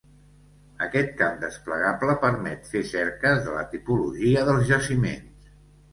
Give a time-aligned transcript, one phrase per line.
[0.85, 5.57] Aquest camp desplegable permet fer cerques de la tipologia dels jaciments.